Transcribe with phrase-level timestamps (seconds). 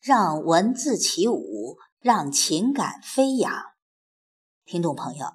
[0.00, 3.52] 让文字起舞，让情感飞扬。
[4.64, 5.34] 听众朋友，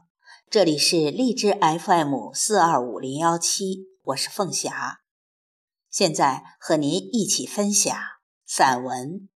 [0.49, 5.01] 这里是荔枝 FM 四二五零幺七，我是凤霞，
[5.91, 7.95] 现在和您一起分享
[8.47, 9.29] 散文，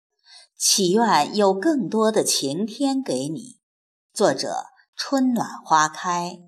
[0.55, 3.59] 祈愿有更多的晴天给你。
[4.14, 6.39] 作者：春暖花开。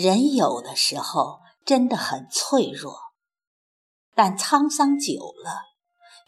[0.00, 2.94] 人有的时候真的很脆弱，
[4.14, 5.62] 但沧桑久了，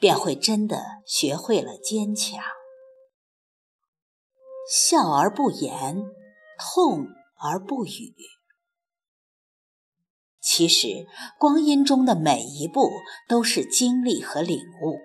[0.01, 2.43] 便会真的学会了坚强。
[4.69, 6.03] 笑而不言，
[6.59, 7.07] 痛
[7.37, 8.13] 而不语。
[10.41, 11.07] 其实，
[11.39, 12.91] 光阴中的每一步
[13.29, 14.99] 都是经历和领悟。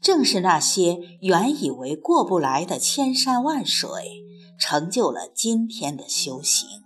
[0.00, 4.22] 正是那些原以为过不来的千山万水，
[4.56, 6.83] 成就了今天的修行。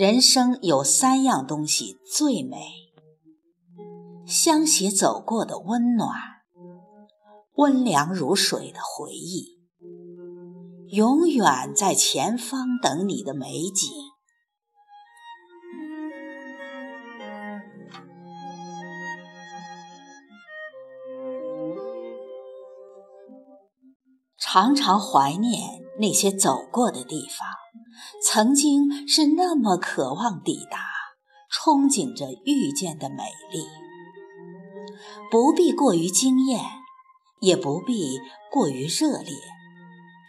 [0.00, 2.56] 人生有三样东西最美：
[4.26, 6.16] 相携走过的温暖，
[7.56, 9.60] 温凉如水的回忆，
[10.88, 13.90] 永远在前方等你的美景。
[24.38, 27.49] 常常怀念那些走过的地方。
[28.22, 30.78] 曾经是那么渴望抵达，
[31.50, 33.64] 憧憬着遇见的美丽。
[35.30, 36.62] 不必过于惊艳，
[37.40, 38.18] 也不必
[38.52, 39.34] 过于热烈，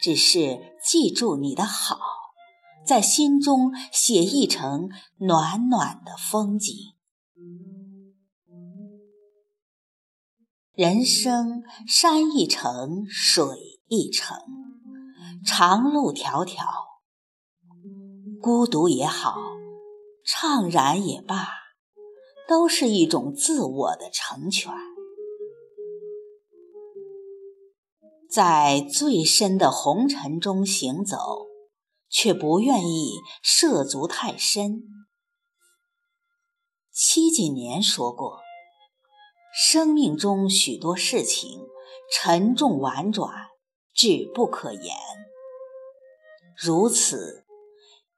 [0.02, 2.00] 只是记住你的好，
[2.86, 6.74] 在心中写一程暖暖的风景。
[10.74, 13.46] 人生山一程，水
[13.88, 14.38] 一程，
[15.46, 16.91] 长路迢迢。
[18.42, 19.36] 孤独也好，
[20.26, 21.48] 怅然也罢，
[22.48, 24.74] 都是一种自我的成全。
[28.28, 31.18] 在最深的红尘中行走，
[32.10, 34.82] 却不愿意涉足太深。
[36.92, 38.40] 戚锦年说过
[39.54, 41.62] ：“生命中许多事情
[42.12, 43.50] 沉重婉转，
[43.94, 44.96] 志不可言。”
[46.58, 47.46] 如此。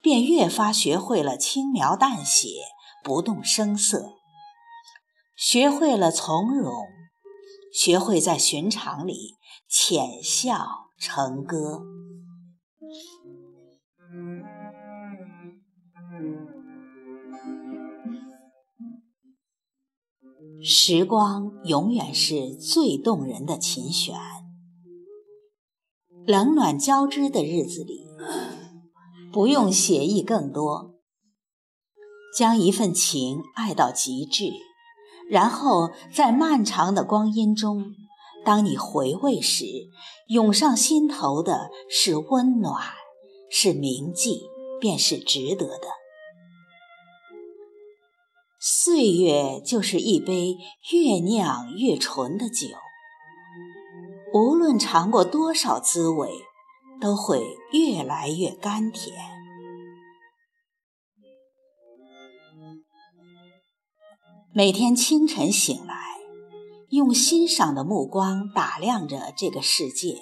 [0.04, 2.58] 便越发学会了轻描淡写，
[3.02, 4.18] 不动声色；
[5.34, 6.74] 学会了从容，
[7.72, 11.80] 学会在寻常里浅笑成歌。
[20.62, 24.14] 时光永远是最动人的琴弦，
[26.26, 28.04] 冷暖交织的日子里。
[29.34, 30.94] 不用写意更多，
[32.38, 34.52] 将一份情爱到极致，
[35.28, 37.84] 然后在漫长的光阴中，
[38.44, 39.64] 当你回味时，
[40.28, 42.80] 涌上心头的是温暖，
[43.50, 44.42] 是铭记，
[44.80, 45.88] 便是值得的。
[48.60, 50.58] 岁月就是一杯
[50.92, 52.68] 越酿越醇的酒，
[54.32, 56.30] 无论尝过多少滋味。
[57.04, 59.14] 都会越来越甘甜。
[64.54, 65.94] 每天清晨醒来，
[66.88, 70.14] 用欣赏的目光打量着这个世界；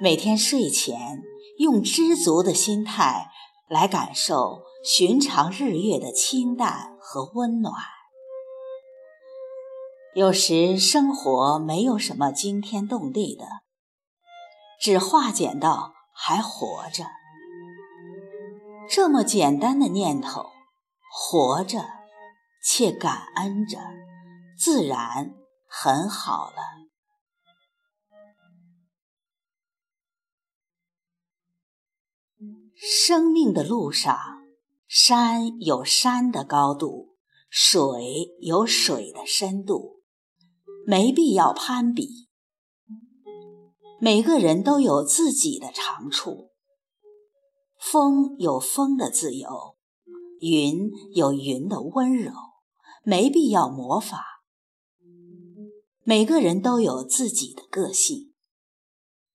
[0.00, 1.22] 每天睡前，
[1.58, 3.30] 用知足的心态
[3.68, 7.72] 来感受寻常日月的清淡和温暖。
[10.16, 13.65] 有时，生活没有什么惊天动地的。
[14.78, 17.06] 只化简到还活着，
[18.88, 20.50] 这么简单的念头，
[21.10, 21.84] 活着
[22.62, 23.78] 且感恩着，
[24.58, 25.34] 自然
[25.68, 26.56] 很好了。
[32.74, 34.18] 生命的路上，
[34.86, 37.16] 山有山的高度，
[37.48, 40.02] 水有水的深度，
[40.86, 42.25] 没必要攀比。
[43.98, 46.50] 每个人都有自己的长处，
[47.78, 49.76] 风有风的自由，
[50.40, 52.30] 云有云的温柔，
[53.02, 54.20] 没必要模仿。
[56.04, 58.34] 每个人都有自己的个性，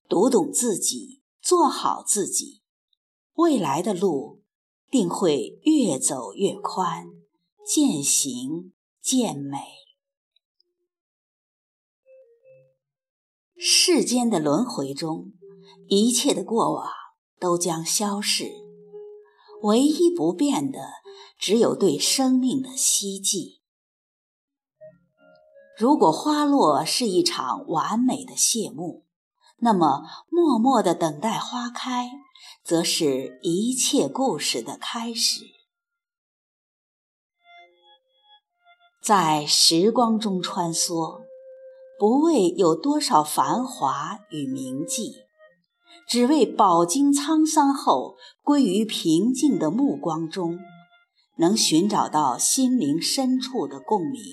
[0.08, 2.62] 读懂自己，做好自己，
[3.34, 4.44] 未来的路
[4.92, 7.08] 定会越走越宽，
[7.66, 9.58] 渐行渐美。
[13.64, 15.34] 世间的轮回中，
[15.88, 16.90] 一切的过往
[17.40, 18.52] 都将消逝，
[19.62, 20.80] 唯一不变的，
[21.38, 23.62] 只有对生命的希冀。
[25.78, 29.06] 如果花落是一场完美的谢幕，
[29.58, 32.10] 那么默默的等待花开。
[32.64, 35.46] 则是一切故事的开始。
[39.04, 41.24] 在时光中穿梭，
[42.02, 45.14] 不为有多少繁华与铭记，
[46.08, 50.58] 只为饱经沧桑后归于平静的目光中，
[51.38, 54.24] 能寻找到心灵深处的共鸣。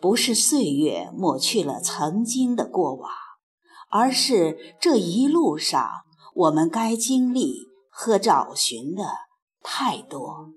[0.00, 3.10] 不是岁月抹去了曾经的过往。
[3.90, 5.86] 而是这一路上，
[6.34, 9.04] 我们该经历和找寻的
[9.62, 10.48] 太多。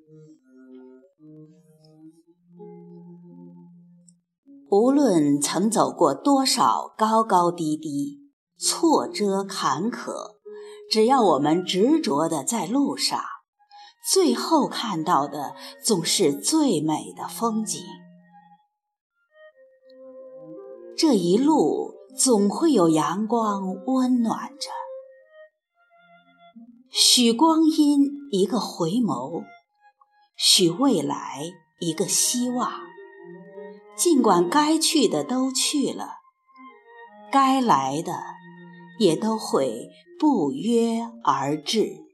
[4.72, 10.38] 无论曾走过多少高高低低、挫折坎坷，
[10.92, 13.22] 只要我们执着的在路上，
[14.12, 17.82] 最后看到的总是最美的风景。
[20.98, 21.98] 这一路。
[22.18, 24.70] 总会有阳光温暖着，
[26.90, 28.02] 许光阴
[28.32, 29.46] 一个回眸，
[30.36, 31.46] 许未来
[31.80, 32.70] 一个希望。
[34.00, 36.20] 尽管该去的都去了，
[37.30, 38.14] 该来的
[38.98, 42.06] 也都会不约而至。